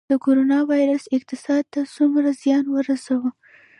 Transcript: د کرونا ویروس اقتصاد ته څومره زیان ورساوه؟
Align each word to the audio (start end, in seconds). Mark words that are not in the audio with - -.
د 0.09 0.13
کرونا 0.25 0.59
ویروس 0.71 1.03
اقتصاد 1.17 1.63
ته 1.73 1.81
څومره 1.95 2.29
زیان 2.41 2.65
ورساوه؟ 2.71 3.29